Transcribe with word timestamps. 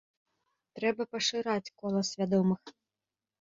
Трэба 0.79 1.03
пашыраць 1.13 1.73
кола 1.83 2.01
свядомых! 2.13 2.61